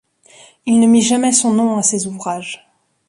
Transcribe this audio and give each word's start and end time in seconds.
Il 0.65 0.79
ne 0.79 0.87
mit 0.87 1.03
jamais 1.03 1.31
son 1.31 1.53
nom 1.53 1.77
à 1.77 1.83
ses 1.83 2.07
ouvrages. 2.07 2.67